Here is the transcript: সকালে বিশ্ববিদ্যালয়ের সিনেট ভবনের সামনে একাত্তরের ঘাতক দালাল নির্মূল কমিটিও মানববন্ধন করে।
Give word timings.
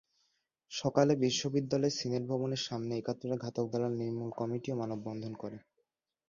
সকালে 0.71 1.13
বিশ্ববিদ্যালয়ের 1.23 1.97
সিনেট 1.99 2.23
ভবনের 2.27 2.61
সামনে 2.67 2.93
একাত্তরের 2.95 3.41
ঘাতক 3.43 3.65
দালাল 3.71 3.93
নির্মূল 3.95 4.29
কমিটিও 4.39 4.79
মানববন্ধন 4.81 5.33
করে। 5.41 5.57